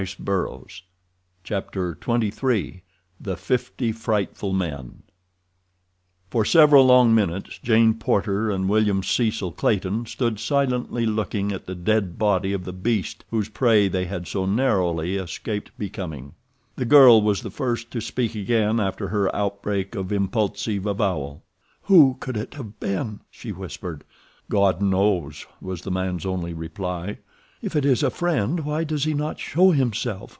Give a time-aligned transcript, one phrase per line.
[1.43, 2.81] Chapter XXIII
[3.19, 5.03] The Fifty Frightful Men
[6.31, 11.75] For several long minutes Jane Porter and William Cecil Clayton stood silently looking at the
[11.75, 16.33] dead body of the beast whose prey they had so narrowly escaped becoming.
[16.77, 21.43] The girl was the first to speak again after her outbreak of impulsive avowal.
[21.83, 24.03] "Who could it have been?" she whispered.
[24.49, 27.19] "God knows!" was the man's only reply.
[27.63, 30.29] "If it is a friend, why does he not show himself?"